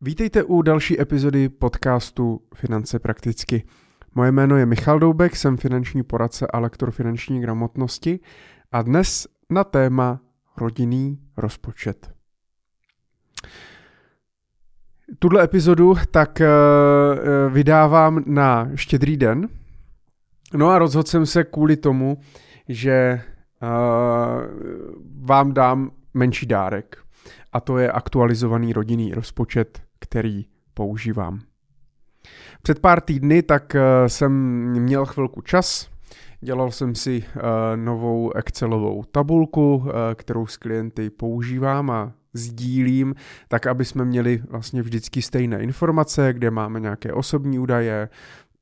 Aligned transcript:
Vítejte 0.00 0.42
u 0.42 0.62
další 0.62 1.00
epizody 1.00 1.48
podcastu 1.48 2.40
Finance 2.54 2.98
prakticky. 2.98 3.64
Moje 4.14 4.32
jméno 4.32 4.56
je 4.56 4.66
Michal 4.66 4.98
Doubek, 4.98 5.36
jsem 5.36 5.56
finanční 5.56 6.02
poradce 6.02 6.46
a 6.46 6.58
lektor 6.58 6.90
finanční 6.90 7.40
gramotnosti 7.40 8.20
a 8.72 8.82
dnes 8.82 9.26
na 9.50 9.64
téma 9.64 10.20
rodinný 10.56 11.18
rozpočet. 11.36 12.10
Tuhle 15.18 15.44
epizodu 15.44 15.94
tak 16.10 16.38
uh, 16.40 17.52
vydávám 17.52 18.22
na 18.26 18.70
štědrý 18.74 19.16
den. 19.16 19.48
No 20.54 20.68
a 20.68 20.78
rozhodl 20.78 21.08
jsem 21.08 21.26
se 21.26 21.44
kvůli 21.44 21.76
tomu, 21.76 22.20
že 22.68 23.22
uh, 23.62 23.68
vám 25.26 25.54
dám 25.54 25.90
menší 26.14 26.46
dárek. 26.46 26.96
A 27.52 27.60
to 27.60 27.78
je 27.78 27.92
aktualizovaný 27.92 28.72
rodinný 28.72 29.14
rozpočet 29.14 29.87
který 30.08 30.46
používám. 30.74 31.40
Před 32.62 32.78
pár 32.78 33.00
týdny 33.00 33.42
tak 33.42 33.74
eh, 33.74 34.08
jsem 34.08 34.32
měl 34.68 35.06
chvilku 35.06 35.40
čas, 35.40 35.90
dělal 36.40 36.70
jsem 36.70 36.94
si 36.94 37.24
uh, 37.36 37.42
novou 37.76 38.32
Excelovou 38.32 39.04
tabulku, 39.04 39.76
uh, 39.76 39.90
kterou 40.14 40.46
s 40.46 40.56
klienty 40.56 41.10
používám 41.10 41.90
a 41.90 42.12
sdílím, 42.32 43.14
tak 43.48 43.66
aby 43.66 43.84
jsme 43.84 44.04
měli 44.04 44.42
vlastně 44.50 44.82
vždycky 44.82 45.22
stejné 45.22 45.62
informace, 45.62 46.32
kde 46.32 46.50
máme 46.50 46.80
nějaké 46.80 47.12
osobní 47.12 47.58
údaje, 47.58 48.08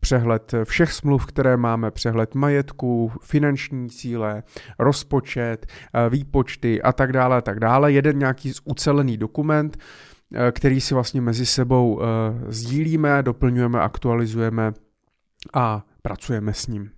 přehled 0.01 0.54
všech 0.65 0.92
smluv, 0.92 1.26
které 1.26 1.56
máme, 1.56 1.90
přehled 1.90 2.34
majetku, 2.34 3.12
finanční 3.20 3.90
cíle, 3.90 4.42
rozpočet, 4.78 5.66
výpočty 6.10 6.82
a 6.82 6.92
tak 6.92 7.12
dále 7.12 7.42
tak 7.42 7.60
dále. 7.60 7.92
Jeden 7.92 8.18
nějaký 8.18 8.52
ucelený 8.65 9.16
dokument, 9.16 9.76
Eh, 9.76 10.16
který 10.53 10.80
si 10.80 10.95
vlastně 10.95 11.21
mezi 11.21 11.47
sebou 11.47 12.01
eh, 12.03 12.07
sdílíme, 12.53 13.23
doplňujeme, 13.23 13.80
aktualizujeme 13.80 14.73
a 15.55 15.85
pracujeme 16.02 16.55
s 16.55 16.66
ním. 16.66 16.91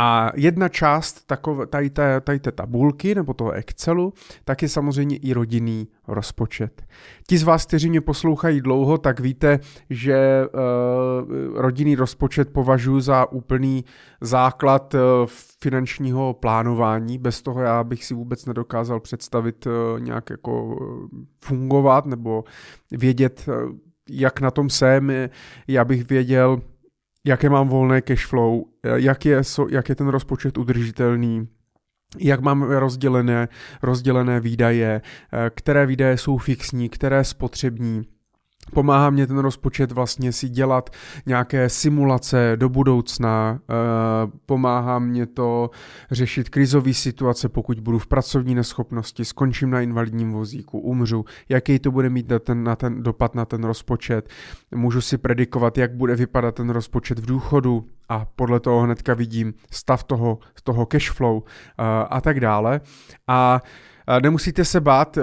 A 0.00 0.30
jedna 0.34 0.68
část 0.68 1.26
takové, 1.26 1.66
tady, 1.66 1.90
té, 1.90 2.20
tady 2.20 2.40
té 2.40 2.52
tabulky 2.52 3.14
nebo 3.14 3.34
toho 3.34 3.50
Excelu, 3.50 4.12
tak 4.44 4.62
je 4.62 4.68
samozřejmě 4.68 5.16
i 5.16 5.32
rodinný 5.32 5.88
rozpočet. 6.08 6.82
Ti 7.26 7.38
z 7.38 7.42
vás, 7.42 7.66
kteří 7.66 7.90
mě 7.90 8.00
poslouchají 8.00 8.60
dlouho, 8.60 8.98
tak 8.98 9.20
víte, 9.20 9.60
že 9.90 10.46
uh, 10.46 11.60
rodinný 11.60 11.96
rozpočet 11.96 12.52
považuji 12.52 13.00
za 13.00 13.32
úplný 13.32 13.84
základ 14.20 14.94
uh, 14.94 15.00
finančního 15.62 16.34
plánování. 16.34 17.18
Bez 17.18 17.42
toho 17.42 17.60
já 17.60 17.84
bych 17.84 18.04
si 18.04 18.14
vůbec 18.14 18.46
nedokázal 18.46 19.00
představit 19.00 19.66
uh, 19.66 20.00
nějak 20.00 20.30
jako 20.30 20.78
fungovat 21.44 22.06
nebo 22.06 22.44
vědět, 22.90 23.46
jak 24.10 24.40
na 24.40 24.50
tom 24.50 24.70
jsem. 24.70 25.12
Já 25.68 25.84
bych 25.84 26.08
věděl, 26.08 26.60
jaké 27.28 27.50
mám 27.50 27.68
volné 27.68 28.02
cash 28.02 28.26
flow, 28.26 28.64
jak 28.94 29.26
je, 29.26 29.42
jak 29.70 29.88
je 29.88 29.94
ten 29.94 30.08
rozpočet 30.08 30.58
udržitelný, 30.58 31.48
jak 32.18 32.40
máme 32.40 32.80
rozdělené, 32.80 33.48
rozdělené 33.82 34.40
výdaje, 34.40 35.00
eh, 35.32 35.50
které 35.54 35.86
výdaje 35.86 36.16
jsou 36.16 36.38
fixní, 36.38 36.88
které 36.88 37.24
spotřební, 37.24 38.02
Pomáhá 38.74 39.10
mě 39.10 39.26
ten 39.26 39.38
rozpočet 39.38 39.92
vlastně 39.92 40.32
si 40.32 40.48
dělat 40.48 40.90
nějaké 41.26 41.68
simulace 41.68 42.52
do 42.56 42.68
budoucna, 42.68 43.58
eh, 43.70 43.74
pomáhá 44.46 44.98
mě 44.98 45.26
to 45.26 45.70
řešit 46.10 46.48
krizové 46.48 46.94
situace, 46.94 47.48
pokud 47.48 47.80
budu 47.80 47.98
v 47.98 48.06
pracovní 48.06 48.54
neschopnosti, 48.54 49.24
skončím 49.24 49.70
na 49.70 49.80
invalidním 49.80 50.32
vozíku, 50.32 50.78
umřu, 50.78 51.24
jaký 51.48 51.78
to 51.78 51.90
bude 51.90 52.10
mít 52.10 52.28
na 52.28 52.38
ten, 52.38 52.64
na 52.64 52.76
ten 52.76 53.02
dopad 53.02 53.34
na 53.34 53.44
ten 53.44 53.64
rozpočet, 53.64 54.28
můžu 54.74 55.00
si 55.00 55.18
predikovat, 55.18 55.78
jak 55.78 55.94
bude 55.94 56.16
vypadat 56.16 56.54
ten 56.54 56.70
rozpočet 56.70 57.18
v 57.18 57.26
důchodu 57.26 57.86
a 58.08 58.26
podle 58.36 58.60
toho 58.60 58.80
hnedka 58.80 59.14
vidím 59.14 59.54
stav 59.70 60.04
toho, 60.04 60.38
toho 60.62 60.86
cash 60.86 61.10
flow 61.10 61.42
eh, 61.44 61.82
a 62.10 62.20
tak 62.20 62.40
dále. 62.40 62.80
A 63.26 63.62
Nemusíte 64.22 64.64
se 64.64 64.80
bát, 64.80 65.18
eh, 65.18 65.22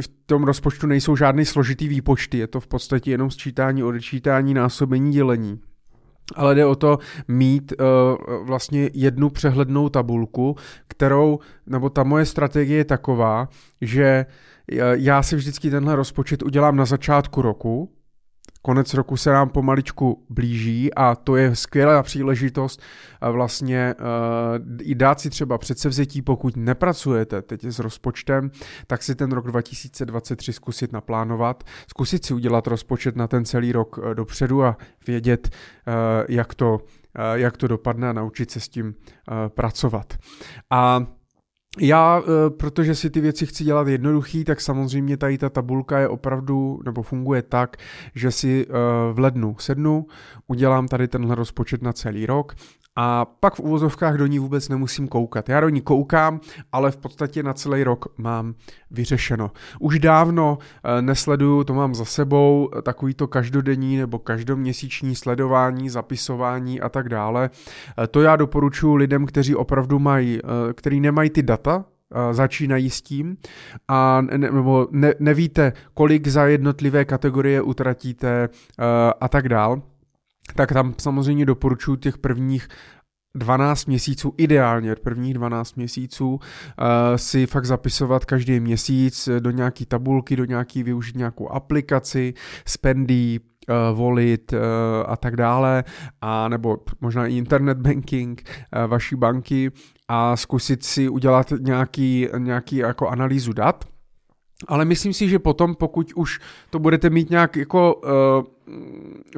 v 0.00 0.08
tom 0.26 0.44
rozpočtu 0.44 0.86
nejsou 0.86 1.16
žádný 1.16 1.44
složitý 1.44 1.88
výpočty, 1.88 2.38
je 2.38 2.46
to 2.46 2.60
v 2.60 2.66
podstatě 2.66 3.10
jenom 3.10 3.30
sčítání, 3.30 3.82
odečítání, 3.82 4.54
násobení, 4.54 5.12
dělení. 5.12 5.60
Ale 6.34 6.54
jde 6.54 6.66
o 6.66 6.74
to 6.74 6.98
mít 7.28 7.72
uh, 7.72 8.46
vlastně 8.46 8.90
jednu 8.94 9.30
přehlednou 9.30 9.88
tabulku, 9.88 10.56
kterou, 10.88 11.38
nebo 11.66 11.90
ta 11.90 12.04
moje 12.04 12.24
strategie 12.24 12.78
je 12.78 12.84
taková, 12.84 13.48
že 13.80 14.26
já 14.92 15.22
si 15.22 15.36
vždycky 15.36 15.70
tenhle 15.70 15.96
rozpočet 15.96 16.42
udělám 16.42 16.76
na 16.76 16.84
začátku 16.84 17.42
roku, 17.42 17.95
konec 18.66 18.94
roku 18.94 19.16
se 19.16 19.30
nám 19.30 19.48
pomaličku 19.48 20.24
blíží 20.28 20.94
a 20.94 21.14
to 21.14 21.36
je 21.36 21.56
skvělá 21.56 22.02
příležitost 22.02 22.82
eh, 23.22 23.30
vlastně 23.30 23.94
uh, 23.98 24.80
i 24.82 24.94
dát 24.94 25.20
si 25.20 25.30
třeba 25.30 25.58
předsevzetí, 25.58 26.22
pokud 26.22 26.56
nepracujete 26.56 27.42
teď 27.42 27.64
s 27.64 27.78
rozpočtem, 27.78 28.50
tak 28.86 29.02
si 29.02 29.14
ten 29.14 29.32
rok 29.32 29.46
2023 29.46 30.52
zkusit 30.52 30.92
naplánovat, 30.92 31.64
zkusit 31.90 32.24
si 32.24 32.34
udělat 32.34 32.66
rozpočet 32.66 33.16
na 33.16 33.26
ten 33.26 33.44
celý 33.44 33.72
rok 33.72 33.98
uh, 33.98 34.14
dopředu 34.14 34.64
a 34.64 34.76
vědět, 35.06 35.48
jak 36.28 36.54
to 36.54 36.80
jak 37.34 37.56
to 37.56 37.68
dopadne 37.68 38.08
a 38.08 38.12
naučit 38.12 38.50
se 38.50 38.60
s 38.60 38.68
tím 38.68 38.94
pracovat. 39.48 40.14
A 40.70 41.06
já, 41.78 42.22
eh, 42.22 42.50
protože 42.50 42.94
si 42.94 43.10
ty 43.10 43.20
věci 43.20 43.46
chci 43.46 43.64
dělat 43.64 43.88
jednoduchý, 43.88 44.44
tak 44.44 44.60
samozřejmě 44.60 45.16
tady 45.16 45.38
ta 45.38 45.50
tabulka 45.50 45.98
je 45.98 46.08
opravdu, 46.08 46.80
nebo 46.84 47.02
funguje 47.02 47.42
tak, 47.42 47.76
že 48.14 48.30
si 48.30 48.66
eh, 48.68 48.72
v 49.12 49.18
lednu 49.18 49.56
sednu, 49.58 50.06
udělám 50.46 50.88
tady 50.88 51.08
tenhle 51.08 51.34
rozpočet 51.34 51.82
na 51.82 51.92
celý 51.92 52.26
rok 52.26 52.54
a 52.98 53.24
pak 53.24 53.54
v 53.54 53.60
uvozovkách 53.60 54.16
do 54.16 54.26
ní 54.26 54.38
vůbec 54.38 54.68
nemusím 54.68 55.08
koukat. 55.08 55.48
Já 55.48 55.60
do 55.60 55.68
ní 55.68 55.80
koukám, 55.80 56.40
ale 56.72 56.90
v 56.90 56.96
podstatě 56.96 57.42
na 57.42 57.52
celý 57.52 57.84
rok 57.84 58.06
mám 58.18 58.54
vyřešeno. 58.90 59.50
Už 59.80 59.98
dávno 59.98 60.58
eh, 60.58 61.02
nesleduju, 61.02 61.64
to 61.64 61.74
mám 61.74 61.94
za 61.94 62.04
sebou, 62.04 62.70
takový 62.82 63.14
to 63.14 63.26
každodenní 63.26 63.96
nebo 63.96 64.18
každoměsíční 64.18 65.14
sledování, 65.14 65.88
zapisování 65.88 66.80
a 66.80 66.88
tak 66.88 67.08
dále. 67.08 67.50
To 68.10 68.22
já 68.22 68.36
doporučuji 68.36 68.94
lidem, 68.94 69.26
kteří 69.26 69.54
opravdu 69.54 69.98
mají, 69.98 70.40
který 70.74 71.00
nemají 71.00 71.30
ty 71.30 71.42
data, 71.42 71.65
začínají 72.32 72.90
s 72.90 73.02
tím. 73.02 73.36
A 73.88 74.20
ne, 74.20 74.38
nebo 74.38 74.88
ne, 74.90 75.14
nevíte, 75.18 75.72
kolik 75.94 76.28
za 76.28 76.46
jednotlivé 76.46 77.04
kategorie 77.04 77.62
utratíte 77.62 78.48
a 79.20 79.28
tak 79.28 79.48
dále 79.48 79.80
tak 80.54 80.72
tam 80.72 80.94
samozřejmě 80.98 81.46
doporučuji 81.46 81.96
těch 81.96 82.18
prvních 82.18 82.68
12 83.34 83.86
měsíců, 83.86 84.34
ideálně 84.36 84.94
prvních 84.94 85.34
12 85.34 85.76
měsíců, 85.76 86.40
si 87.16 87.46
fakt 87.46 87.64
zapisovat 87.64 88.24
každý 88.24 88.60
měsíc 88.60 89.28
do 89.38 89.50
nějaký 89.50 89.86
tabulky, 89.86 90.36
do 90.36 90.44
nějaký 90.44 90.82
využít 90.82 91.16
nějakou 91.16 91.48
aplikaci, 91.48 92.34
spendy, 92.66 93.40
volit 93.92 94.52
uh, 94.52 94.58
a 95.06 95.16
tak 95.16 95.36
dále, 95.36 95.84
a 96.20 96.48
nebo 96.48 96.78
možná 97.00 97.26
i 97.26 97.36
internet 97.36 97.78
banking 97.78 98.42
uh, 98.48 98.90
vaší 98.90 99.16
banky 99.16 99.70
a 100.08 100.36
zkusit 100.36 100.84
si 100.84 101.08
udělat 101.08 101.52
nějaký, 101.60 102.28
nějaký 102.38 102.76
jako 102.76 103.08
analýzu 103.08 103.52
dat, 103.52 103.84
ale 104.68 104.84
myslím 104.84 105.12
si, 105.12 105.28
že 105.28 105.38
potom, 105.38 105.74
pokud 105.74 106.12
už 106.16 106.40
to 106.70 106.78
budete 106.78 107.10
mít 107.10 107.30
nějak 107.30 107.56
jako 107.56 108.00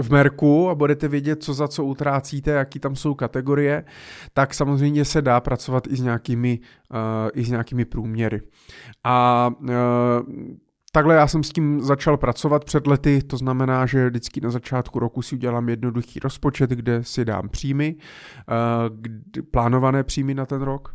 v 0.02 0.10
merku 0.10 0.68
a 0.68 0.74
budete 0.74 1.08
vědět, 1.08 1.42
co 1.42 1.54
za 1.54 1.68
co 1.68 1.84
utrácíte, 1.84 2.50
jaký 2.50 2.78
tam 2.78 2.96
jsou 2.96 3.14
kategorie, 3.14 3.84
tak 4.32 4.54
samozřejmě 4.54 5.04
se 5.04 5.22
dá 5.22 5.40
pracovat 5.40 5.86
i 5.86 5.96
s 5.96 6.00
nějakými, 6.00 6.58
i 7.34 7.44
s 7.44 7.50
nějakými 7.50 7.84
průměry. 7.84 8.40
A 9.04 9.50
Takhle 10.92 11.14
já 11.14 11.26
jsem 11.26 11.42
s 11.42 11.48
tím 11.48 11.80
začal 11.80 12.16
pracovat 12.16 12.64
před 12.64 12.86
lety, 12.86 13.22
to 13.22 13.36
znamená, 13.36 13.86
že 13.86 14.08
vždycky 14.08 14.40
na 14.40 14.50
začátku 14.50 14.98
roku 14.98 15.22
si 15.22 15.34
udělám 15.34 15.68
jednoduchý 15.68 16.20
rozpočet, 16.20 16.70
kde 16.70 17.04
si 17.04 17.24
dám 17.24 17.48
příjmy, 17.48 17.96
plánované 19.50 20.02
příjmy 20.02 20.34
na 20.34 20.46
ten 20.46 20.62
rok, 20.62 20.94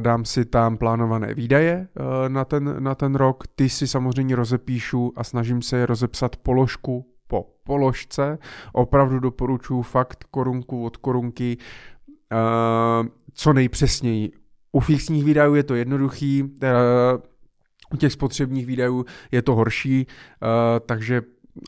dám 0.00 0.24
si 0.24 0.44
tam 0.44 0.76
plánované 0.76 1.34
výdaje 1.34 1.88
na 2.28 2.44
ten, 2.44 2.76
na 2.78 2.94
ten 2.94 3.14
rok, 3.14 3.44
ty 3.56 3.68
si 3.68 3.86
samozřejmě 3.86 4.36
rozepíšu 4.36 5.12
a 5.16 5.24
snažím 5.24 5.62
se 5.62 5.76
je 5.76 5.86
rozepsat 5.86 6.36
položku 6.36 7.12
po 7.26 7.46
položce. 7.64 8.38
Opravdu 8.72 9.20
doporučuji 9.20 9.82
fakt 9.82 10.24
korunku 10.30 10.84
od 10.84 10.96
korunky 10.96 11.56
co 13.34 13.52
nejpřesněji. 13.52 14.32
U 14.72 14.80
fixních 14.80 15.24
výdajů 15.24 15.54
je 15.54 15.62
to 15.62 15.74
jednoduchý, 15.74 16.44
u 17.92 17.96
těch 17.96 18.12
spotřebních 18.12 18.66
výdajů 18.66 19.06
je 19.32 19.42
to 19.42 19.54
horší, 19.54 20.06
takže 20.86 21.22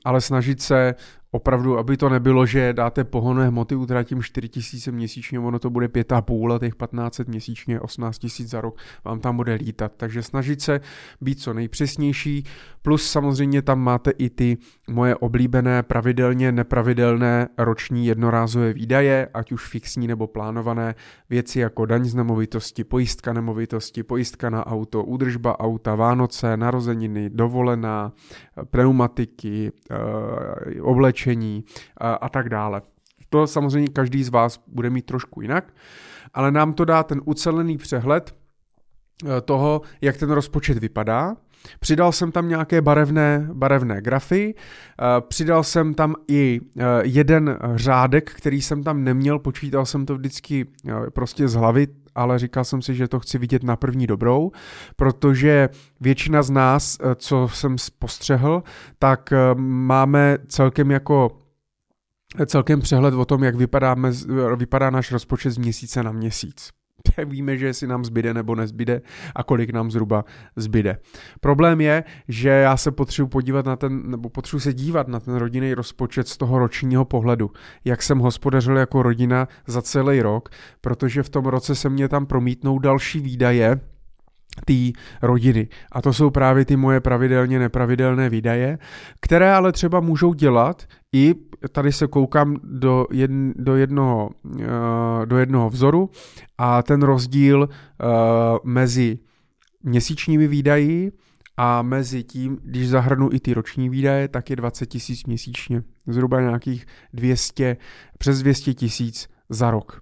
ale 0.04 0.20
snažit 0.20 0.62
se 0.62 0.94
opravdu, 1.30 1.78
aby 1.78 1.96
to 1.96 2.08
nebylo, 2.08 2.46
že 2.46 2.72
dáte 2.72 3.04
pohonné 3.04 3.48
hmoty, 3.48 3.74
utratím 3.74 4.22
4 4.22 4.48
000 4.86 4.96
měsíčně, 4.96 5.40
ono 5.40 5.58
to 5.58 5.70
bude 5.70 5.86
5,5 5.86 6.54
a 6.54 6.58
těch 6.58 6.74
15 6.74 7.18
měsíčně, 7.18 7.80
18 7.80 8.22
000 8.38 8.48
za 8.48 8.60
rok 8.60 8.78
vám 9.04 9.20
tam 9.20 9.36
bude 9.36 9.54
lítat. 9.54 9.92
Takže 9.96 10.22
snažit 10.22 10.62
se 10.62 10.80
být 11.20 11.40
co 11.40 11.54
nejpřesnější, 11.54 12.44
plus 12.82 13.10
samozřejmě 13.10 13.62
tam 13.62 13.80
máte 13.80 14.10
i 14.10 14.30
ty 14.30 14.58
moje 14.90 15.16
oblíbené 15.16 15.82
pravidelně 15.82 16.52
nepravidelné 16.52 17.48
roční 17.58 18.06
jednorázové 18.06 18.72
výdaje, 18.72 19.28
ať 19.34 19.52
už 19.52 19.68
fixní 19.68 20.06
nebo 20.06 20.26
plánované 20.26 20.94
věci 21.30 21.60
jako 21.60 21.86
daň 21.86 22.04
z 22.04 22.14
nemovitosti, 22.14 22.84
pojistka 22.84 23.32
nemovitosti, 23.32 24.02
pojistka 24.02 24.50
na 24.50 24.66
auto, 24.66 25.04
údržba 25.04 25.60
auta, 25.60 25.94
Vánoce, 25.94 26.56
narozeniny, 26.56 27.30
dovolená, 27.30 28.12
pneumatiky, 28.70 29.72
eh, 29.90 30.80
oblečení 31.20 31.64
a, 31.96 32.12
a 32.12 32.28
tak 32.28 32.48
dále. 32.48 32.82
To 33.28 33.46
samozřejmě 33.46 33.88
každý 33.88 34.24
z 34.24 34.28
vás 34.28 34.60
bude 34.66 34.90
mít 34.90 35.06
trošku 35.06 35.40
jinak, 35.40 35.72
ale 36.34 36.50
nám 36.50 36.72
to 36.72 36.84
dá 36.84 37.02
ten 37.02 37.20
ucelený 37.24 37.78
přehled 37.78 38.34
eh, 39.24 39.40
toho, 39.40 39.82
jak 40.00 40.16
ten 40.16 40.30
rozpočet 40.30 40.78
vypadá. 40.78 41.36
Přidal 41.80 42.12
jsem 42.12 42.32
tam 42.32 42.48
nějaké 42.48 42.80
barevné, 42.82 43.48
barevné 43.52 44.00
grafy, 44.00 44.54
eh, 44.54 45.20
přidal 45.20 45.64
jsem 45.64 45.94
tam 45.94 46.14
i 46.28 46.60
jeden 47.02 47.58
řádek, 47.74 48.30
který 48.30 48.62
jsem 48.62 48.82
tam 48.82 49.04
neměl, 49.04 49.38
počítal 49.38 49.86
jsem 49.86 50.06
to 50.06 50.14
vždycky 50.14 50.66
prostě 51.12 51.48
z 51.48 51.54
hlavy, 51.54 51.86
ale 52.14 52.38
říkal 52.38 52.64
jsem 52.64 52.82
si, 52.82 52.94
že 52.94 53.08
to 53.08 53.20
chci 53.20 53.38
vidět 53.38 53.62
na 53.62 53.76
první 53.76 54.06
dobrou, 54.06 54.50
protože 54.96 55.68
většina 56.00 56.42
z 56.42 56.50
nás, 56.50 56.98
eh, 57.00 57.14
co 57.14 57.48
jsem 57.48 57.76
postřehl, 57.98 58.62
tak 58.98 59.32
eh, 59.32 59.54
máme 59.60 60.38
celkem 60.48 60.90
jako 60.90 61.38
celkem 62.46 62.80
přehled 62.80 63.14
o 63.14 63.24
tom, 63.24 63.44
jak 63.44 63.54
vypadáme, 63.54 64.10
vypadá 64.56 64.90
náš 64.90 65.12
rozpočet 65.12 65.50
z 65.50 65.58
měsíce 65.58 66.02
na 66.02 66.12
měsíc. 66.12 66.70
Víme, 67.24 67.56
že 67.56 67.74
si 67.74 67.86
nám 67.86 68.04
zbyde 68.04 68.34
nebo 68.34 68.54
nezbyde 68.54 69.02
a 69.34 69.42
kolik 69.42 69.70
nám 69.70 69.90
zhruba 69.90 70.24
zbyde. 70.56 70.98
Problém 71.40 71.80
je, 71.80 72.04
že 72.28 72.48
já 72.48 72.76
se 72.76 72.90
potřebuji 72.90 73.28
podívat 73.28 73.66
na 73.66 73.76
ten, 73.76 74.10
nebo 74.10 74.28
potřebuji 74.28 74.60
se 74.60 74.72
dívat 74.72 75.08
na 75.08 75.20
ten 75.20 75.34
rodinný 75.34 75.74
rozpočet 75.74 76.28
z 76.28 76.36
toho 76.36 76.58
ročního 76.58 77.04
pohledu. 77.04 77.50
Jak 77.84 78.02
jsem 78.02 78.18
hospodařil 78.18 78.76
jako 78.76 79.02
rodina 79.02 79.48
za 79.66 79.82
celý 79.82 80.22
rok, 80.22 80.48
protože 80.80 81.22
v 81.22 81.28
tom 81.28 81.44
roce 81.44 81.74
se 81.74 81.88
mě 81.88 82.08
tam 82.08 82.26
promítnou 82.26 82.78
další 82.78 83.20
výdaje, 83.20 83.80
té 84.64 85.00
rodiny. 85.22 85.68
A 85.92 86.02
to 86.02 86.12
jsou 86.12 86.30
právě 86.30 86.64
ty 86.64 86.76
moje 86.76 87.00
pravidelně 87.00 87.58
nepravidelné 87.58 88.30
výdaje, 88.30 88.78
které 89.20 89.54
ale 89.54 89.72
třeba 89.72 90.00
můžou 90.00 90.34
dělat 90.34 90.86
i, 91.12 91.34
tady 91.72 91.92
se 91.92 92.06
koukám 92.06 92.56
do, 92.62 93.06
jedn, 93.12 93.50
do, 93.56 93.76
jednoho, 93.76 94.30
uh, 94.44 94.60
do 95.24 95.38
jednoho 95.38 95.70
vzoru 95.70 96.10
a 96.58 96.82
ten 96.82 97.02
rozdíl 97.02 97.68
uh, 97.68 97.68
mezi 98.64 99.18
měsíčními 99.82 100.46
výdaji 100.46 101.12
a 101.56 101.82
mezi 101.82 102.22
tím, 102.22 102.58
když 102.62 102.88
zahrnu 102.88 103.28
i 103.32 103.40
ty 103.40 103.54
roční 103.54 103.88
výdaje, 103.88 104.28
tak 104.28 104.50
je 104.50 104.56
20 104.56 104.86
tisíc 104.86 105.24
měsíčně. 105.24 105.82
Zhruba 106.06 106.40
nějakých 106.40 106.86
200, 107.12 107.76
přes 108.18 108.42
200 108.42 108.74
tisíc 108.74 109.28
za 109.48 109.70
rok. 109.70 110.00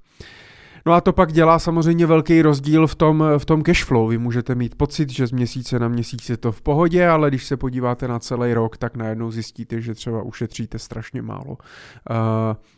No 0.86 0.92
a 0.92 1.00
to 1.00 1.12
pak 1.12 1.32
dělá 1.32 1.58
samozřejmě 1.58 2.06
velký 2.06 2.42
rozdíl 2.42 2.86
v 2.86 2.94
tom, 2.94 3.24
v 3.38 3.44
tom 3.44 3.62
cashflow. 3.62 4.10
Vy 4.10 4.18
můžete 4.18 4.54
mít 4.54 4.74
pocit, 4.74 5.10
že 5.10 5.26
z 5.26 5.32
měsíce 5.32 5.78
na 5.78 5.88
měsíc 5.88 6.30
je 6.30 6.36
to 6.36 6.52
v 6.52 6.62
pohodě, 6.62 7.08
ale 7.08 7.28
když 7.28 7.46
se 7.46 7.56
podíváte 7.56 8.08
na 8.08 8.18
celý 8.18 8.54
rok, 8.54 8.76
tak 8.76 8.96
najednou 8.96 9.30
zjistíte, 9.30 9.80
že 9.80 9.94
třeba 9.94 10.22
ušetříte 10.22 10.78
strašně 10.78 11.22
málo, 11.22 11.50
uh, 11.50 12.16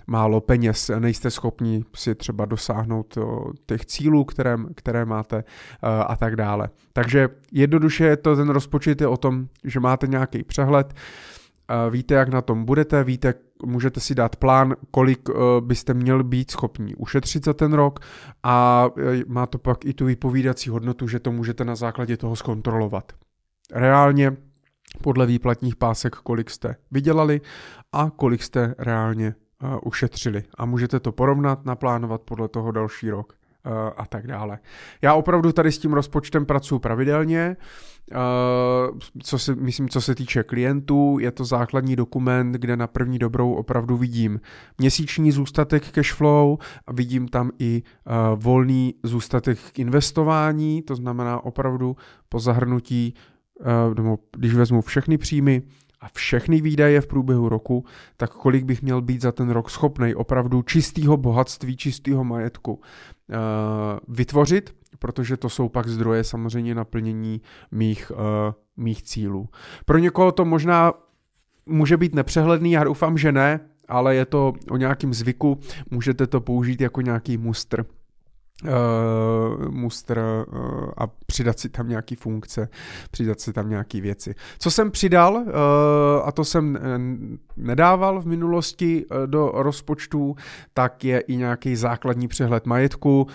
málo 0.06 0.40
peněz. 0.40 0.90
Nejste 0.98 1.30
schopni 1.30 1.84
si 1.94 2.14
třeba 2.14 2.44
dosáhnout 2.44 3.16
uh, 3.16 3.52
těch 3.66 3.86
cílů, 3.86 4.24
které, 4.24 4.56
které 4.74 5.04
máte 5.04 5.36
uh, 5.36 5.42
a 6.06 6.16
tak 6.16 6.36
dále. 6.36 6.68
Takže 6.92 7.28
jednoduše 7.52 8.04
je 8.04 8.16
to 8.16 8.36
ten 8.36 8.48
rozpočet 8.48 9.00
je 9.00 9.06
o 9.06 9.16
tom, 9.16 9.46
že 9.64 9.80
máte 9.80 10.06
nějaký 10.06 10.42
přehled, 10.42 10.94
víte, 11.90 12.14
jak 12.14 12.28
na 12.28 12.42
tom 12.42 12.64
budete, 12.64 13.04
víte, 13.04 13.34
můžete 13.64 14.00
si 14.00 14.14
dát 14.14 14.36
plán, 14.36 14.74
kolik 14.90 15.28
uh, 15.28 15.36
byste 15.60 15.94
měli 15.94 16.24
být 16.24 16.50
schopni 16.50 16.94
ušetřit 16.94 17.44
za 17.44 17.54
ten 17.54 17.72
rok 17.72 18.00
a 18.42 18.86
uh, 18.86 19.02
má 19.26 19.46
to 19.46 19.58
pak 19.58 19.84
i 19.84 19.94
tu 19.94 20.04
vypovídací 20.04 20.70
hodnotu, 20.70 21.08
že 21.08 21.18
to 21.20 21.32
můžete 21.32 21.64
na 21.64 21.76
základě 21.76 22.16
toho 22.16 22.36
zkontrolovat. 22.36 23.12
Reálně 23.72 24.36
podle 25.02 25.26
výplatních 25.26 25.76
pásek, 25.76 26.16
kolik 26.16 26.50
jste 26.50 26.76
vydělali 26.90 27.40
a 27.92 28.10
kolik 28.16 28.42
jste 28.42 28.74
reálně 28.78 29.34
uh, 29.62 29.78
ušetřili. 29.84 30.44
A 30.58 30.66
můžete 30.66 31.00
to 31.00 31.12
porovnat, 31.12 31.64
naplánovat 31.64 32.20
podle 32.20 32.48
toho 32.48 32.72
další 32.72 33.10
rok 33.10 33.39
a 33.96 34.06
tak 34.06 34.26
dále. 34.26 34.58
Já 35.02 35.14
opravdu 35.14 35.52
tady 35.52 35.72
s 35.72 35.78
tím 35.78 35.92
rozpočtem 35.92 36.46
pracuji 36.46 36.78
pravidelně, 36.78 37.56
co 39.22 39.38
se, 39.38 39.54
myslím, 39.54 39.88
co 39.88 40.00
se 40.00 40.14
týče 40.14 40.42
klientů, 40.42 41.18
je 41.20 41.30
to 41.30 41.44
základní 41.44 41.96
dokument, 41.96 42.52
kde 42.52 42.76
na 42.76 42.86
první 42.86 43.18
dobrou 43.18 43.52
opravdu 43.52 43.96
vidím 43.96 44.40
měsíční 44.78 45.32
zůstatek 45.32 45.90
cashflow 45.90 46.58
a 46.86 46.92
vidím 46.92 47.28
tam 47.28 47.50
i 47.58 47.82
volný 48.34 48.94
zůstatek 49.02 49.58
k 49.72 49.78
investování, 49.78 50.82
to 50.82 50.96
znamená 50.96 51.44
opravdu 51.44 51.96
po 52.28 52.38
zahrnutí, 52.38 53.14
když 54.36 54.54
vezmu 54.54 54.82
všechny 54.82 55.18
příjmy, 55.18 55.62
a 56.02 56.08
všechny 56.12 56.60
výdaje 56.60 57.00
v 57.00 57.06
průběhu 57.06 57.48
roku, 57.48 57.84
tak 58.16 58.30
kolik 58.30 58.64
bych 58.64 58.82
měl 58.82 59.02
být 59.02 59.20
za 59.20 59.32
ten 59.32 59.50
rok 59.50 59.70
schopný 59.70 60.14
opravdu 60.14 60.62
čistého 60.62 61.16
bohatství, 61.16 61.76
čistého 61.76 62.24
majetku 62.24 62.80
vytvořit, 64.08 64.74
protože 64.98 65.36
to 65.36 65.48
jsou 65.48 65.68
pak 65.68 65.88
zdroje 65.88 66.24
samozřejmě 66.24 66.74
naplnění 66.74 67.40
mých, 67.70 68.12
uh, 68.14 68.18
mých 68.76 69.02
cílů. 69.02 69.48
Pro 69.84 69.98
někoho 69.98 70.32
to 70.32 70.44
možná 70.44 70.92
může 71.66 71.96
být 71.96 72.14
nepřehledný, 72.14 72.72
já 72.72 72.84
doufám, 72.84 73.18
že 73.18 73.32
ne, 73.32 73.60
ale 73.88 74.14
je 74.14 74.24
to 74.24 74.52
o 74.70 74.76
nějakým 74.76 75.14
zvyku, 75.14 75.58
můžete 75.90 76.26
to 76.26 76.40
použít 76.40 76.80
jako 76.80 77.00
nějaký 77.00 77.36
mustr 77.36 77.86
uh, 78.62 79.68
muster 79.70 80.18
uh, 80.18 80.90
a 80.98 81.06
přidat 81.26 81.58
si 81.58 81.68
tam 81.68 81.88
nějaký 81.88 82.14
funkce, 82.14 82.68
přidat 83.10 83.40
si 83.40 83.52
tam 83.52 83.70
nějaký 83.70 84.00
věci. 84.00 84.34
Co 84.58 84.70
jsem 84.70 84.90
přidal, 84.90 85.34
uh, 85.34 85.44
a 86.24 86.32
to 86.32 86.44
jsem 86.44 86.78
nedával 87.56 88.20
v 88.20 88.26
minulosti 88.26 89.06
uh, 89.06 89.26
do 89.26 89.52
rozpočtu, 89.54 90.36
tak 90.74 91.04
je 91.04 91.20
i 91.20 91.36
nějaký 91.36 91.76
základní 91.76 92.28
přehled 92.28 92.66
majetku, 92.66 93.26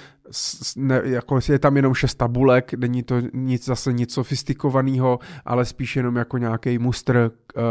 ne, 0.75 1.01
jako 1.03 1.39
je 1.49 1.59
tam 1.59 1.75
jenom 1.75 1.93
šest 1.93 2.15
tabulek, 2.15 2.73
není 2.73 3.03
to 3.03 3.15
nic 3.33 3.65
zase 3.65 3.93
nic 3.93 4.13
sofistikovaného, 4.13 5.19
ale 5.45 5.65
spíš 5.65 5.95
jenom 5.95 6.15
jako 6.15 6.37
nějaký 6.37 6.77
mustr 6.77 7.31
uh, 7.55 7.63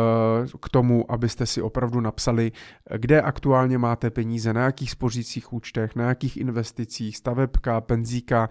k 0.61 0.69
tomu, 0.69 1.13
abyste 1.13 1.47
si 1.47 1.63
opravdu 1.63 2.01
napsali, 2.01 2.53
kde 2.97 3.23
aktuálně 3.23 3.79
máte 3.79 4.11
peníze, 4.11 4.53
na 4.53 4.65
jakých 4.65 4.91
spořících 4.91 5.53
účtech, 5.53 5.97
na 5.97 6.09
jakých 6.09 6.37
investicích, 6.37 7.17
stavebka, 7.17 7.81
penzíka, 7.81 8.49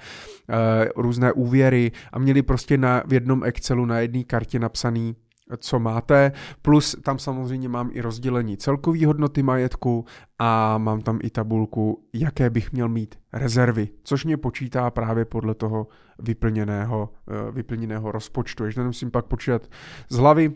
uh, 0.50 1.04
různé 1.04 1.34
úvěry 1.34 1.92
a 2.14 2.20
měli 2.20 2.42
prostě 2.42 2.78
na, 2.78 3.04
v 3.06 3.14
jednom 3.14 3.44
Excelu 3.44 3.86
na 3.86 4.00
jedné 4.00 4.24
kartě 4.24 4.60
napsaný 4.60 5.16
co 5.58 5.80
máte, 5.80 6.32
plus 6.62 6.96
tam 7.04 7.20
samozřejmě 7.20 7.70
mám 7.70 7.90
i 7.94 8.02
rozdělení 8.02 8.58
celkové 8.58 9.06
hodnoty 9.06 9.44
majetku 9.44 10.06
a 10.40 10.78
mám 10.78 11.02
tam 11.02 11.20
i 11.24 11.30
tabulku, 11.30 12.04
jaké 12.14 12.50
bych 12.50 12.72
měl 12.72 12.90
mít 12.90 13.16
rezervy, 13.34 13.90
což 14.04 14.26
mě 14.26 14.38
počítá 14.38 14.92
právě 14.92 15.26
podle 15.26 15.56
toho 15.56 15.88
vyplněného, 16.20 17.10
eh, 17.28 17.52
vyplněného 17.52 18.12
rozpočtu. 18.12 18.66
Ještě 18.66 18.82
nemusím 18.82 19.12
pak 19.12 19.26
počítat 19.26 19.62
z 20.10 20.16
hlavy, 20.16 20.52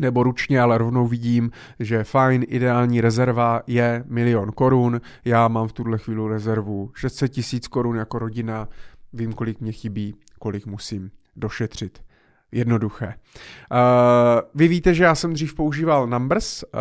nebo 0.00 0.22
ručně, 0.22 0.60
ale 0.60 0.78
rovnou 0.78 1.06
vidím, 1.06 1.50
že 1.80 2.04
fajn, 2.04 2.44
ideální 2.48 3.00
rezerva 3.00 3.62
je 3.66 4.04
milion 4.06 4.52
korun, 4.52 5.00
já 5.24 5.48
mám 5.48 5.68
v 5.68 5.72
tuhle 5.72 5.98
chvíli 5.98 6.28
rezervu 6.28 6.90
600 6.94 7.32
tisíc 7.32 7.68
korun 7.68 7.96
jako 7.96 8.18
rodina, 8.18 8.68
vím, 9.12 9.32
kolik 9.32 9.60
mě 9.60 9.72
chybí, 9.72 10.14
kolik 10.38 10.66
musím 10.66 11.10
došetřit 11.36 12.07
jednoduché. 12.52 13.06
Uh, 13.06 14.40
vy 14.54 14.68
víte, 14.68 14.94
že 14.94 15.04
já 15.04 15.14
jsem 15.14 15.32
dřív 15.32 15.54
používal 15.54 16.06
Numbers 16.06 16.62
uh, 16.62 16.80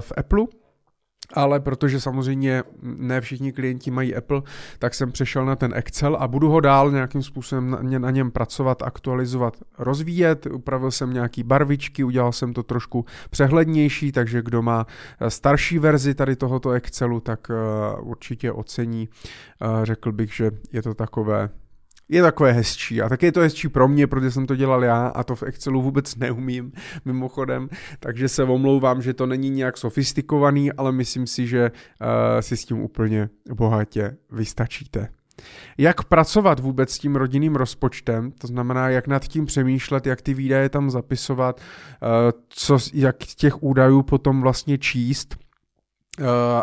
v 0.00 0.12
Apple, 0.16 0.46
ale 1.34 1.60
protože 1.60 2.00
samozřejmě 2.00 2.62
ne 2.82 3.20
všichni 3.20 3.52
klienti 3.52 3.90
mají 3.90 4.14
Apple, 4.14 4.42
tak 4.78 4.94
jsem 4.94 5.12
přešel 5.12 5.46
na 5.46 5.56
ten 5.56 5.72
Excel 5.74 6.16
a 6.20 6.28
budu 6.28 6.50
ho 6.50 6.60
dál 6.60 6.90
nějakým 6.90 7.22
způsobem 7.22 7.70
na, 7.70 7.98
na 7.98 8.10
něm 8.10 8.30
pracovat, 8.30 8.82
aktualizovat, 8.82 9.56
rozvíjet. 9.78 10.46
Upravil 10.46 10.90
jsem 10.90 11.12
nějaký 11.12 11.42
barvičky, 11.42 12.04
udělal 12.04 12.32
jsem 12.32 12.52
to 12.52 12.62
trošku 12.62 13.04
přehlednější, 13.30 14.12
takže 14.12 14.42
kdo 14.42 14.62
má 14.62 14.86
eh, 15.20 15.30
starší 15.30 15.78
verzi 15.78 16.14
tady 16.14 16.36
tohoto 16.36 16.70
Excelu, 16.70 17.20
tak 17.20 17.50
určitě 18.00 18.52
ocení. 18.52 19.08
Řekl 19.82 20.12
bych, 20.12 20.34
že 20.34 20.50
je 20.72 20.82
to 20.82 20.94
takové 20.94 21.48
je 22.08 22.22
takové 22.22 22.52
hezčí. 22.52 23.02
A 23.02 23.08
taky 23.08 23.26
je 23.26 23.32
to 23.32 23.40
hezčí 23.40 23.68
pro 23.68 23.88
mě, 23.88 24.06
protože 24.06 24.30
jsem 24.30 24.46
to 24.46 24.56
dělal 24.56 24.84
já 24.84 25.06
a 25.06 25.24
to 25.24 25.34
v 25.34 25.42
Excelu 25.42 25.82
vůbec 25.82 26.16
neumím, 26.16 26.72
mimochodem. 27.04 27.68
Takže 28.00 28.28
se 28.28 28.44
omlouvám, 28.44 29.02
že 29.02 29.14
to 29.14 29.26
není 29.26 29.50
nějak 29.50 29.76
sofistikovaný, 29.76 30.72
ale 30.72 30.92
myslím 30.92 31.26
si, 31.26 31.46
že 31.46 31.70
uh, 31.70 32.40
si 32.40 32.56
s 32.56 32.64
tím 32.64 32.78
úplně 32.78 33.28
bohatě 33.54 34.16
vystačíte. 34.32 35.08
Jak 35.78 36.04
pracovat 36.04 36.60
vůbec 36.60 36.92
s 36.92 36.98
tím 36.98 37.16
rodinným 37.16 37.56
rozpočtem, 37.56 38.32
to 38.32 38.46
znamená, 38.46 38.88
jak 38.88 39.06
nad 39.06 39.24
tím 39.24 39.46
přemýšlet, 39.46 40.06
jak 40.06 40.22
ty 40.22 40.34
výdaje 40.34 40.68
tam 40.68 40.90
zapisovat, 40.90 41.60
uh, 41.60 42.08
co, 42.48 42.78
jak 42.94 43.16
těch 43.16 43.62
údajů 43.62 44.02
potom 44.02 44.40
vlastně 44.40 44.78
číst, 44.78 45.36
Eh, 45.36 45.45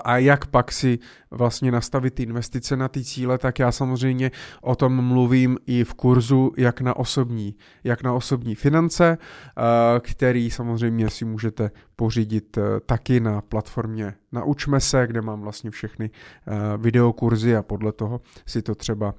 a 0.03 0.17
jak 0.17 0.45
pak 0.45 0.71
si 0.71 0.99
vlastně 1.31 1.71
nastavit 1.71 2.13
ty 2.13 2.23
investice 2.23 2.77
na 2.77 2.87
ty 2.87 3.03
cíle, 3.03 3.37
tak 3.37 3.59
já 3.59 3.71
samozřejmě 3.71 4.31
o 4.61 4.75
tom 4.75 5.05
mluvím 5.05 5.57
i 5.67 5.83
v 5.83 5.93
kurzu 5.93 6.51
jak 6.57 6.81
na 6.81 6.95
osobní, 6.95 7.55
jak 7.83 8.03
na 8.03 8.13
osobní 8.13 8.55
finance, 8.55 9.17
eh, 9.17 9.99
který 9.99 10.51
samozřejmě 10.51 11.09
si 11.09 11.25
můžete 11.25 11.71
pořídit 11.95 12.57
eh, 12.57 12.79
taky 12.85 13.19
na 13.19 13.41
platformě 13.41 14.13
Naučme 14.33 14.79
se, 14.79 15.07
kde 15.07 15.21
mám 15.21 15.41
vlastně 15.41 15.71
všechny 15.71 16.09
videokurzy 16.77 17.55
a 17.55 17.63
podle 17.63 17.91
toho 17.91 18.21
si 18.45 18.61
to 18.61 18.75
třeba 18.75 19.13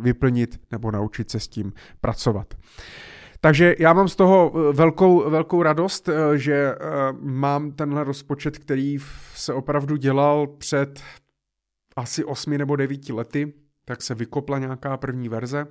vyplnit 0.00 0.60
nebo 0.70 0.90
naučit 0.90 1.30
se 1.30 1.40
s 1.40 1.48
tím 1.48 1.72
pracovat. 2.00 2.54
Takže 3.40 3.74
já 3.78 3.92
mám 3.92 4.08
z 4.08 4.16
toho 4.16 4.52
eh, 4.54 4.72
velkou, 4.72 5.30
velkou 5.30 5.62
radost, 5.62 6.08
eh, 6.08 6.38
že 6.38 6.54
eh, 6.54 6.76
mám 7.20 7.72
tenhle 7.72 8.04
rozpočet, 8.04 8.58
který 8.58 8.98
se 9.34 9.52
opravdu 9.52 9.96
dělal 9.96 10.46
před 10.46 11.02
asi 11.96 12.24
osmi 12.24 12.58
nebo 12.58 12.76
devíti 12.76 13.12
lety, 13.12 13.52
tak 13.84 14.02
se 14.02 14.14
vykopla 14.14 14.58
nějaká 14.58 14.96
první 14.96 15.28
verze, 15.28 15.66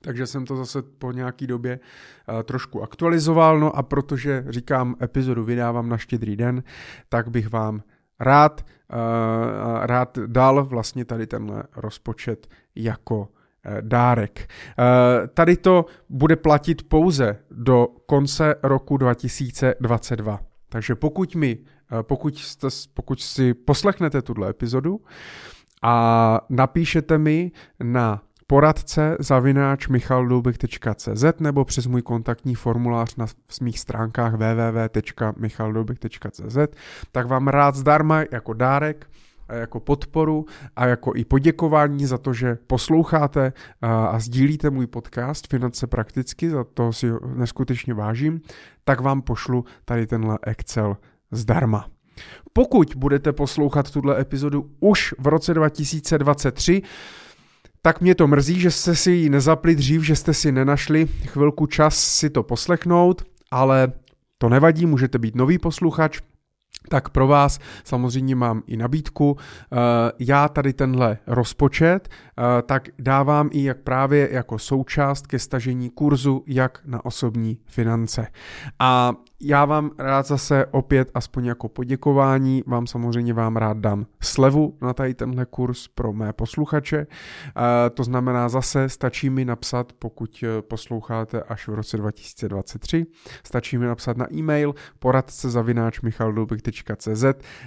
takže 0.00 0.26
jsem 0.26 0.46
to 0.46 0.56
zase 0.56 0.82
po 0.82 1.12
nějaký 1.12 1.46
době 1.46 1.80
trošku 2.44 2.82
aktualizoval, 2.82 3.60
no 3.60 3.76
a 3.76 3.82
protože 3.82 4.44
říkám, 4.48 4.96
epizodu 5.02 5.44
vydávám 5.44 5.88
na 5.88 5.98
štědrý 5.98 6.36
den, 6.36 6.62
tak 7.08 7.28
bych 7.28 7.50
vám 7.50 7.82
rád, 8.20 8.64
rád 9.80 10.18
dal 10.26 10.64
vlastně 10.64 11.04
tady 11.04 11.26
tenhle 11.26 11.62
rozpočet 11.76 12.46
jako 12.74 13.28
dárek. 13.80 14.48
Eh, 14.78 15.28
tady 15.34 15.56
to 15.56 15.84
bude 16.08 16.36
platit 16.36 16.88
pouze 16.88 17.38
do 17.50 17.88
konce 18.06 18.54
roku 18.62 18.96
2022. 18.96 20.40
Takže 20.68 20.94
pokud 20.94 21.34
mi, 21.34 21.58
eh, 21.58 21.62
pokud, 22.02 22.38
jste, 22.38 22.68
pokud 22.94 23.20
si 23.20 23.54
poslechnete 23.54 24.22
tuhle 24.22 24.50
epizodu 24.50 25.00
a 25.82 26.40
napíšete 26.50 27.18
mi 27.18 27.52
na 27.82 28.22
poradce 28.46 29.16
zavináč 29.20 29.88
michaldoubek.cz 29.88 31.24
nebo 31.40 31.64
přes 31.64 31.86
můj 31.86 32.02
kontaktní 32.02 32.54
formulář 32.54 33.16
na 33.16 33.26
mých 33.62 33.78
stránkách 33.78 34.34
www.michaldoubek.cz, 34.34 36.58
tak 37.12 37.26
vám 37.26 37.48
rád 37.48 37.74
zdarma 37.74 38.22
jako 38.32 38.52
dárek 38.52 39.06
jako 39.54 39.80
podporu 39.80 40.46
a 40.76 40.86
jako 40.86 41.12
i 41.16 41.24
poděkování 41.24 42.06
za 42.06 42.18
to, 42.18 42.32
že 42.32 42.58
posloucháte 42.66 43.52
a 43.82 44.18
sdílíte 44.18 44.70
můj 44.70 44.86
podcast 44.86 45.46
Finance 45.46 45.86
prakticky, 45.86 46.50
za 46.50 46.64
to 46.64 46.92
si 46.92 47.06
neskutečně 47.34 47.94
vážím, 47.94 48.40
tak 48.84 49.00
vám 49.00 49.22
pošlu 49.22 49.64
tady 49.84 50.06
tenhle 50.06 50.38
Excel 50.46 50.96
zdarma. 51.30 51.86
Pokud 52.52 52.94
budete 52.96 53.32
poslouchat 53.32 53.90
tuhle 53.90 54.20
epizodu 54.20 54.70
už 54.80 55.14
v 55.18 55.26
roce 55.26 55.54
2023, 55.54 56.82
tak 57.82 58.00
mě 58.00 58.14
to 58.14 58.26
mrzí, 58.26 58.60
že 58.60 58.70
jste 58.70 58.96
si 58.96 59.10
ji 59.10 59.30
nezapli 59.30 59.76
dřív, 59.76 60.02
že 60.02 60.16
jste 60.16 60.34
si 60.34 60.52
nenašli 60.52 61.06
chvilku 61.06 61.66
čas 61.66 61.98
si 61.98 62.30
to 62.30 62.42
poslechnout, 62.42 63.22
ale 63.50 63.92
to 64.38 64.48
nevadí, 64.48 64.86
můžete 64.86 65.18
být 65.18 65.34
nový 65.34 65.58
posluchač, 65.58 66.20
tak 66.88 67.08
pro 67.08 67.26
vás 67.26 67.58
samozřejmě 67.84 68.34
mám 68.36 68.62
i 68.66 68.76
nabídku. 68.76 69.36
Eh, 69.38 69.76
já 70.18 70.48
tady 70.48 70.72
tenhle 70.72 71.18
rozpočet 71.26 72.08
eh, 72.08 72.62
tak 72.62 72.88
dávám 72.98 73.48
i 73.52 73.64
jak 73.64 73.78
právě 73.78 74.28
jako 74.32 74.58
součást 74.58 75.26
ke 75.26 75.38
stažení 75.38 75.90
kurzu 75.90 76.44
jak 76.46 76.78
na 76.84 77.04
osobní 77.04 77.58
finance. 77.66 78.26
A 78.78 79.12
já 79.42 79.64
vám 79.64 79.90
rád 79.98 80.26
zase 80.26 80.66
opět 80.66 81.10
aspoň 81.14 81.44
jako 81.44 81.68
poděkování, 81.68 82.62
vám 82.66 82.86
samozřejmě 82.86 83.34
vám 83.34 83.56
rád 83.56 83.76
dám 83.76 84.06
slevu 84.22 84.76
na 84.82 84.94
tady 84.94 85.14
tenhle 85.14 85.46
kurz 85.46 85.88
pro 85.88 86.12
mé 86.12 86.32
posluchače. 86.32 86.96
E, 86.96 87.06
to 87.90 88.04
znamená 88.04 88.48
zase 88.48 88.88
stačí 88.88 89.30
mi 89.30 89.44
napsat, 89.44 89.92
pokud 89.92 90.44
eh, 90.44 90.62
posloucháte 90.62 91.42
až 91.42 91.68
v 91.68 91.74
roce 91.74 91.96
2023, 91.96 93.06
stačí 93.44 93.78
mi 93.78 93.86
napsat 93.86 94.16
na 94.16 94.34
e-mail 94.34 94.74
poradce 94.98 95.50
zavináč 95.50 96.00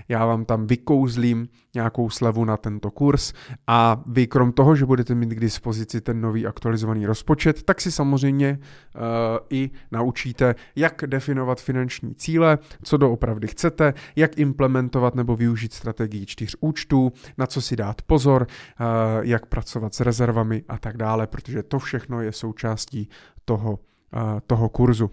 já 0.08 0.25
vám 0.25 0.46
tam 0.46 0.68
vykouzlím 0.68 1.48
nějakou 1.75 2.10
slevu 2.10 2.46
na 2.46 2.58
tento 2.58 2.92
kurz 2.92 3.34
a 3.68 4.01
vy 4.06 4.27
krom 4.27 4.51
toho, 4.51 4.75
že 4.75 4.86
budete 4.86 5.15
mít 5.15 5.30
k 5.30 5.39
dispozici 5.39 6.01
ten 6.01 6.22
nový 6.22 6.48
aktualizovaný 6.48 7.06
rozpočet, 7.06 7.63
tak 7.63 7.82
si 7.82 7.92
samozřejmě 7.92 8.60
uh, 8.60 9.01
i 9.50 9.72
naučíte, 9.92 10.56
jak 10.75 11.03
definovat 11.06 11.62
finanční 11.63 12.15
cíle, 12.15 12.58
co 12.84 12.98
doopravdy 12.98 13.48
chcete, 13.48 13.93
jak 14.15 14.38
implementovat 14.38 15.15
nebo 15.15 15.36
využít 15.36 15.74
strategii 15.74 16.25
čtyř 16.25 16.55
účtů, 16.60 17.12
na 17.38 17.48
co 17.48 17.62
si 17.62 17.75
dát 17.75 18.01
pozor, 18.01 18.48
uh, 18.48 18.88
jak 19.22 19.46
pracovat 19.46 19.93
s 19.93 20.00
rezervami 20.00 20.63
a 20.67 20.77
tak 20.77 20.98
dále, 20.98 21.27
protože 21.27 21.63
to 21.63 21.79
všechno 21.79 22.22
je 22.22 22.32
součástí 22.32 23.10
toho, 23.46 23.72
uh, 23.72 24.39
toho 24.48 24.70
kurzu. 24.70 25.12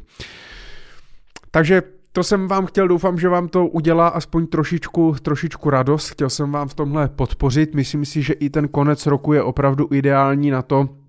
Takže 1.50 1.82
to 2.12 2.24
jsem 2.24 2.48
vám 2.48 2.66
chtěl, 2.66 2.88
doufám, 2.88 3.18
že 3.18 3.28
vám 3.28 3.48
to 3.48 3.66
udělá 3.66 4.08
aspoň 4.08 4.46
trošičku, 4.46 5.14
trošičku 5.22 5.70
radost. 5.70 6.08
Chtěl 6.08 6.30
jsem 6.30 6.52
vám 6.52 6.68
v 6.68 6.74
tomhle 6.74 7.08
podpořit. 7.08 7.74
Myslím 7.74 8.04
si, 8.04 8.22
že 8.22 8.32
i 8.32 8.50
ten 8.50 8.68
konec 8.68 9.06
roku 9.06 9.32
je 9.32 9.42
opravdu 9.42 9.88
ideální 9.90 10.50
na 10.50 10.62
to, 10.62 10.88
Eh, 10.88 10.99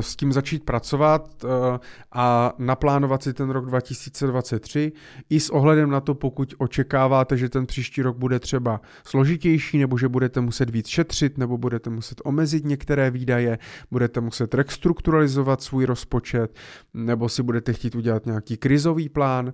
s 0.00 0.16
tím 0.16 0.32
začít 0.32 0.64
pracovat 0.64 1.44
eh, 1.44 1.78
a 2.12 2.52
naplánovat 2.58 3.22
si 3.22 3.32
ten 3.32 3.50
rok 3.50 3.66
2023 3.66 4.92
i 5.30 5.40
s 5.40 5.50
ohledem 5.50 5.90
na 5.90 6.00
to, 6.00 6.14
pokud 6.14 6.54
očekáváte, 6.58 7.36
že 7.36 7.48
ten 7.48 7.66
příští 7.66 8.02
rok 8.02 8.16
bude 8.16 8.40
třeba 8.40 8.80
složitější, 9.04 9.78
nebo 9.78 9.98
že 9.98 10.08
budete 10.08 10.40
muset 10.40 10.70
víc 10.70 10.86
šetřit, 10.86 11.38
nebo 11.38 11.58
budete 11.58 11.90
muset 11.90 12.20
omezit 12.24 12.64
některé 12.64 13.10
výdaje, 13.10 13.58
budete 13.90 14.20
muset 14.20 14.54
restrukturalizovat 14.54 15.62
svůj 15.62 15.84
rozpočet, 15.84 16.56
nebo 16.94 17.28
si 17.28 17.42
budete 17.42 17.72
chtít 17.72 17.94
udělat 17.94 18.26
nějaký 18.26 18.56
krizový 18.56 19.08
plán, 19.08 19.52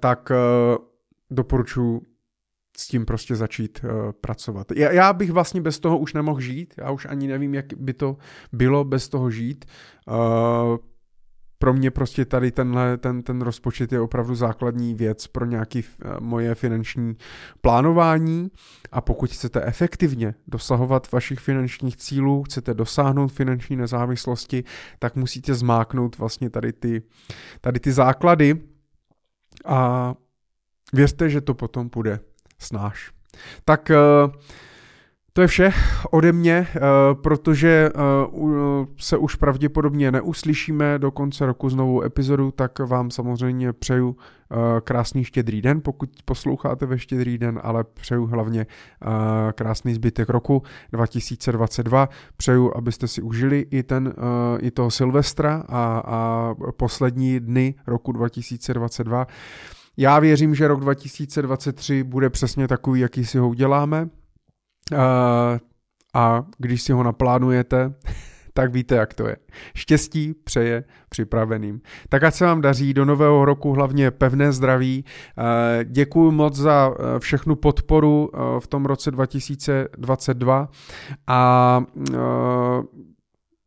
tak 0.00 0.30
eh, 0.30 0.36
doporučuji 1.30 2.15
s 2.76 2.88
tím 2.88 3.06
prostě 3.06 3.36
začít 3.36 3.80
uh, 3.84 4.12
pracovat. 4.12 4.72
Já, 4.76 4.92
já 4.92 5.12
bych 5.12 5.32
vlastně 5.32 5.60
bez 5.60 5.78
toho 5.78 5.98
už 5.98 6.14
nemohl 6.14 6.40
žít, 6.40 6.74
já 6.76 6.90
už 6.90 7.06
ani 7.10 7.28
nevím, 7.28 7.54
jak 7.54 7.66
by 7.76 7.92
to 7.92 8.16
bylo 8.52 8.84
bez 8.84 9.08
toho 9.08 9.30
žít. 9.30 9.64
Uh, 10.08 10.76
pro 11.58 11.72
mě 11.72 11.90
prostě 11.90 12.24
tady 12.24 12.50
tenhle, 12.50 12.98
ten, 12.98 13.22
ten 13.22 13.42
rozpočet 13.42 13.92
je 13.92 14.00
opravdu 14.00 14.34
základní 14.34 14.94
věc 14.94 15.26
pro 15.26 15.44
nějaké 15.44 15.78
uh, 15.78 16.10
moje 16.20 16.54
finanční 16.54 17.16
plánování 17.60 18.50
a 18.92 19.00
pokud 19.00 19.30
chcete 19.30 19.62
efektivně 19.64 20.34
dosahovat 20.46 21.12
vašich 21.12 21.38
finančních 21.38 21.96
cílů, 21.96 22.42
chcete 22.42 22.74
dosáhnout 22.74 23.28
finanční 23.28 23.76
nezávislosti, 23.76 24.64
tak 24.98 25.16
musíte 25.16 25.54
zmáknout 25.54 26.18
vlastně 26.18 26.50
tady 26.50 26.72
ty, 26.72 27.02
tady 27.60 27.80
ty 27.80 27.92
základy 27.92 28.62
a 29.64 30.14
věřte, 30.92 31.30
že 31.30 31.40
to 31.40 31.54
potom 31.54 31.90
půjde 31.90 32.20
snáš. 32.58 33.10
Tak 33.64 33.90
eh, 33.90 33.96
to 35.32 35.40
je 35.42 35.48
vše 35.48 35.72
ode 36.10 36.32
mě, 36.32 36.66
eh, 36.76 36.80
protože 37.14 37.90
eh, 37.94 38.86
se 38.98 39.16
už 39.16 39.34
pravděpodobně 39.34 40.12
neuslyšíme 40.12 40.98
do 40.98 41.10
konce 41.10 41.46
roku 41.46 41.70
s 41.70 41.74
novou 41.74 42.02
epizodu, 42.02 42.50
tak 42.50 42.78
vám 42.78 43.10
samozřejmě 43.10 43.72
přeju 43.72 44.16
krásný 44.84 45.24
štědrý 45.24 45.62
den, 45.62 45.80
pokud 45.80 46.10
posloucháte 46.24 46.86
ve 46.86 46.98
štědrý 46.98 47.38
den, 47.38 47.60
ale 47.62 47.84
přeju 47.84 48.26
hlavně 48.26 48.66
krásný 49.54 49.94
zbytek 49.94 50.28
roku 50.28 50.62
2022. 50.92 52.08
Přeju, 52.36 52.72
abyste 52.76 53.08
si 53.08 53.22
užili 53.22 53.66
i, 53.70 53.82
ten, 53.82 54.14
i 54.60 54.70
toho 54.70 54.90
Silvestra 54.90 55.64
a, 55.68 56.02
a 56.06 56.54
poslední 56.76 57.40
dny 57.40 57.74
roku 57.86 58.12
2022. 58.12 59.26
Já 59.96 60.18
věřím, 60.18 60.54
že 60.54 60.68
rok 60.68 60.80
2023 60.80 62.02
bude 62.02 62.30
přesně 62.30 62.68
takový, 62.68 63.00
jaký 63.00 63.24
si 63.24 63.38
ho 63.38 63.48
uděláme. 63.48 64.08
A 66.14 66.44
když 66.58 66.82
si 66.82 66.92
ho 66.92 67.02
naplánujete, 67.02 67.94
tak 68.54 68.72
víte, 68.72 68.94
jak 68.94 69.14
to 69.14 69.28
je. 69.28 69.36
Štěstí 69.74 70.34
přeje 70.44 70.84
připraveným. 71.08 71.80
Tak 72.08 72.24
ať 72.24 72.34
se 72.34 72.44
vám 72.44 72.60
daří 72.60 72.94
do 72.94 73.04
nového 73.04 73.44
roku 73.44 73.72
hlavně 73.72 74.10
pevné 74.10 74.52
zdraví. 74.52 75.04
Děkuji 75.84 76.30
moc 76.30 76.56
za 76.56 76.90
e, 76.90 77.20
všechnu 77.20 77.56
podporu 77.56 78.30
v 78.58 78.66
tom 78.66 78.84
roce 78.84 79.10
2022 79.10 80.68
a 81.26 81.82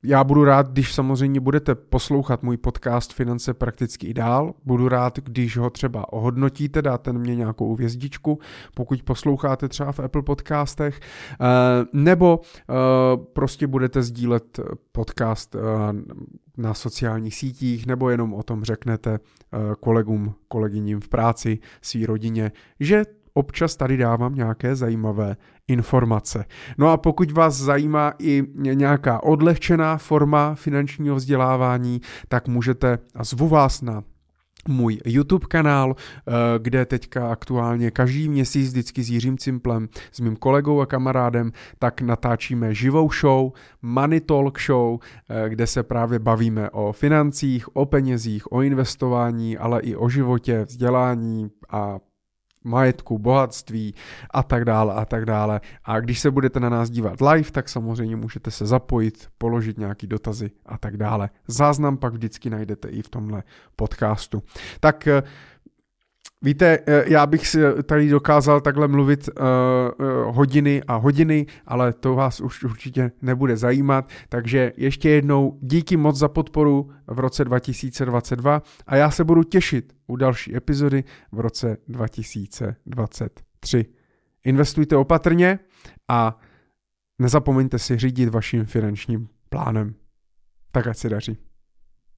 já 0.03 0.23
budu 0.23 0.43
rád, 0.43 0.69
když 0.69 0.93
samozřejmě 0.93 1.39
budete 1.39 1.75
poslouchat 1.75 2.43
můj 2.43 2.57
podcast 2.57 3.13
Finance 3.13 3.53
prakticky 3.53 4.07
i 4.07 4.13
dál. 4.13 4.53
Budu 4.65 4.89
rád, 4.89 5.19
když 5.19 5.57
ho 5.57 5.69
třeba 5.69 6.13
ohodnotíte, 6.13 6.81
dáte 6.81 7.13
mě 7.13 7.35
nějakou 7.35 7.75
hvězdičku, 7.75 8.39
pokud 8.75 9.03
posloucháte 9.03 9.67
třeba 9.67 9.91
v 9.91 9.99
Apple 9.99 10.21
podcastech, 10.21 10.99
eh, 10.99 11.45
nebo 11.93 12.39
eh, 12.41 12.73
prostě 13.33 13.67
budete 13.67 14.03
sdílet 14.03 14.59
podcast 14.91 15.55
eh, 15.55 15.59
na 16.57 16.73
sociálních 16.73 17.35
sítích, 17.35 17.85
nebo 17.85 18.09
jenom 18.09 18.33
o 18.33 18.43
tom 18.43 18.63
řeknete 18.63 19.19
kolegům, 19.79 20.33
kolegyním 20.47 20.99
v 20.99 21.07
práci, 21.07 21.59
svý 21.81 22.05
rodině, 22.05 22.51
že 22.79 23.03
občas 23.33 23.75
tady 23.75 23.97
dávám 23.97 24.35
nějaké 24.35 24.75
zajímavé 24.75 25.37
informace. 25.69 26.45
No 26.77 26.89
a 26.89 26.97
pokud 26.97 27.31
vás 27.31 27.55
zajímá 27.55 28.13
i 28.19 28.43
nějaká 28.55 29.23
odlehčená 29.23 29.97
forma 29.97 30.55
finančního 30.55 31.15
vzdělávání, 31.15 32.01
tak 32.27 32.47
můžete, 32.47 32.99
a 33.15 33.23
zvu 33.23 33.47
vás 33.47 33.81
na 33.81 34.03
můj 34.67 34.99
YouTube 35.05 35.45
kanál, 35.47 35.95
eh, 35.95 36.31
kde 36.59 36.85
teďka 36.85 37.31
aktuálně 37.31 37.91
každý 37.91 38.29
měsíc 38.29 38.69
vždycky 38.69 39.03
s 39.03 39.09
Jiřím 39.09 39.37
Cimplem, 39.37 39.89
s 40.11 40.19
mým 40.19 40.35
kolegou 40.35 40.81
a 40.81 40.85
kamarádem, 40.85 41.51
tak 41.79 42.01
natáčíme 42.01 42.75
živou 42.75 43.09
show, 43.21 43.51
Money 43.81 44.19
Talk 44.19 44.61
Show, 44.61 44.99
eh, 45.29 45.49
kde 45.49 45.67
se 45.67 45.83
právě 45.83 46.19
bavíme 46.19 46.69
o 46.69 46.91
financích, 46.91 47.75
o 47.75 47.85
penězích, 47.85 48.51
o 48.51 48.61
investování, 48.61 49.57
ale 49.57 49.81
i 49.81 49.95
o 49.95 50.09
životě, 50.09 50.65
vzdělání 50.65 51.49
a 51.69 51.99
majetku, 52.69 53.17
bohatství 53.17 53.95
a 54.31 54.43
tak 54.43 54.65
dále 54.65 54.93
a 54.93 55.05
tak 55.05 55.25
dále. 55.25 55.61
A 55.85 55.99
když 55.99 56.19
se 56.19 56.31
budete 56.31 56.59
na 56.59 56.69
nás 56.69 56.89
dívat 56.89 57.21
live, 57.21 57.51
tak 57.51 57.69
samozřejmě 57.69 58.15
můžete 58.15 58.51
se 58.51 58.65
zapojit, 58.65 59.27
položit 59.37 59.77
nějaký 59.77 60.07
dotazy 60.07 60.51
a 60.65 60.77
tak 60.77 60.97
dále. 60.97 61.29
Záznam 61.47 61.97
pak 61.97 62.13
vždycky 62.13 62.49
najdete 62.49 62.89
i 62.89 63.01
v 63.01 63.09
tomhle 63.09 63.43
podcastu. 63.75 64.43
Tak 64.79 65.07
eh, 65.07 65.23
Víte, 66.41 66.79
eh, 66.87 67.03
já 67.07 67.25
bych 67.25 67.47
si 67.47 67.59
tady 67.83 68.09
dokázal 68.09 68.61
takhle 68.61 68.87
mluvit 68.87 69.29
uh, 69.29 70.35
hodiny 70.35 70.83
a 70.87 70.95
hodiny, 70.95 71.45
ale 71.65 71.93
to 71.93 72.15
vás 72.15 72.41
už 72.41 72.63
určitě 72.63 73.11
nebude 73.21 73.57
zajímat, 73.57 74.09
takže 74.29 74.73
ještě 74.77 75.09
jednou 75.09 75.59
díky 75.61 75.97
moc 75.97 76.15
za 76.15 76.27
podporu 76.27 76.91
v 77.07 77.19
roce 77.19 77.45
2022 77.45 78.61
a 78.87 78.95
já 78.95 79.11
se 79.11 79.23
budu 79.23 79.43
těšit 79.43 79.93
u 80.07 80.15
další 80.15 80.55
epizody 80.55 81.03
v 81.31 81.39
roce 81.39 81.77
2023. 81.87 83.85
Investujte 84.43 84.97
opatrně 84.97 85.59
a 86.07 86.39
nezapomeňte 87.19 87.79
si 87.79 87.97
řídit 87.97 88.29
vaším 88.29 88.65
finančním 88.65 89.27
plánem. 89.49 89.95
Tak 90.71 90.87
ať 90.87 90.97
se 90.97 91.09
daří. 91.09 91.48